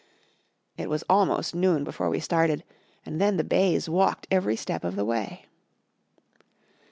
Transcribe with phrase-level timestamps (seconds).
[0.77, 2.63] It was almost noon before we started
[3.05, 5.45] and then the bays walked every step of the way.